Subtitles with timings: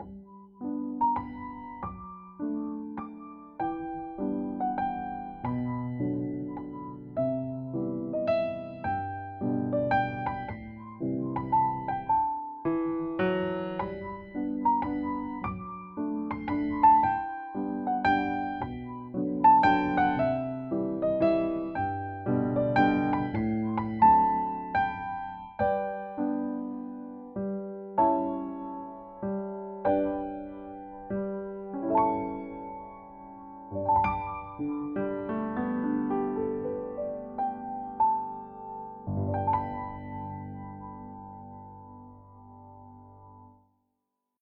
[0.00, 0.37] you.